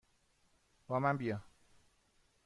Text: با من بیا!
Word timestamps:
با 0.87 0.99
من 0.99 1.17
بیا! 1.17 1.41